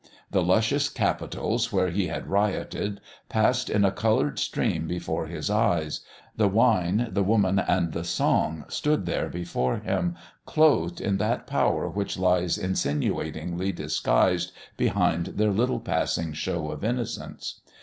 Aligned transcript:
The 0.31 0.41
luscious 0.41 0.89
Capitals 0.89 1.71
where 1.71 1.91
he 1.91 2.07
had 2.07 2.25
rioted 2.27 2.99
passed 3.29 3.69
in 3.69 3.85
a 3.85 3.91
coloured 3.91 4.39
stream 4.39 4.87
before 4.87 5.27
his 5.27 5.47
eyes; 5.47 5.99
the 6.35 6.47
Wine, 6.47 7.09
the 7.11 7.21
Woman, 7.21 7.59
and 7.59 7.91
the 7.93 8.03
Song 8.03 8.65
stood 8.67 9.05
there 9.05 9.29
before 9.29 9.77
him, 9.77 10.15
clothed 10.47 10.99
in 11.01 11.17
that 11.17 11.45
Power 11.45 11.87
which 11.87 12.17
lies 12.17 12.57
insinuatingly 12.57 13.71
disguised 13.71 14.53
behind 14.75 15.27
their 15.37 15.51
little 15.51 15.79
passing 15.79 16.33
show 16.33 16.71
of 16.71 16.83
innocence. 16.83 17.61